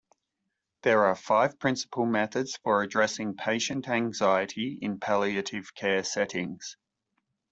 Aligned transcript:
There 0.81 1.05
are 1.05 1.15
five 1.15 1.59
principal 1.59 2.07
methods 2.07 2.57
for 2.63 2.81
addressing 2.81 3.35
patient 3.35 3.87
anxiety 3.87 4.79
in 4.81 4.99
palliative 4.99 5.75
care 5.75 6.03
settings. 6.03 6.75